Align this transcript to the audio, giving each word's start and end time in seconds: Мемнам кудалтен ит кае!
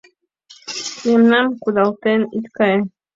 Мемнам 1.05 1.47
кудалтен 1.61 2.21
ит 2.37 2.45
кае! 2.57 2.79